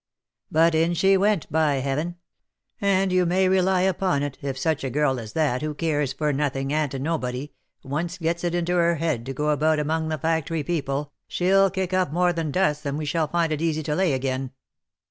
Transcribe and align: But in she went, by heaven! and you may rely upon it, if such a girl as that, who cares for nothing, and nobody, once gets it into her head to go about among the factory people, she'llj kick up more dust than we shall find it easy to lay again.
But 0.49 0.73
in 0.73 0.95
she 0.95 1.15
went, 1.15 1.47
by 1.51 1.75
heaven! 1.75 2.15
and 2.81 3.11
you 3.11 3.23
may 3.27 3.47
rely 3.47 3.81
upon 3.81 4.23
it, 4.23 4.39
if 4.41 4.57
such 4.57 4.83
a 4.83 4.89
girl 4.89 5.19
as 5.19 5.33
that, 5.33 5.61
who 5.61 5.75
cares 5.75 6.11
for 6.11 6.33
nothing, 6.33 6.73
and 6.73 6.99
nobody, 7.01 7.53
once 7.83 8.17
gets 8.17 8.43
it 8.43 8.55
into 8.55 8.73
her 8.77 8.95
head 8.95 9.27
to 9.27 9.33
go 9.35 9.49
about 9.51 9.77
among 9.77 10.09
the 10.09 10.17
factory 10.17 10.63
people, 10.63 11.13
she'llj 11.27 11.71
kick 11.73 11.93
up 11.93 12.11
more 12.11 12.33
dust 12.33 12.83
than 12.83 12.97
we 12.97 13.05
shall 13.05 13.27
find 13.27 13.53
it 13.53 13.61
easy 13.61 13.83
to 13.83 13.93
lay 13.93 14.13
again. 14.13 14.49